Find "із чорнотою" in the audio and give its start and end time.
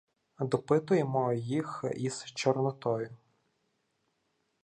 1.95-3.09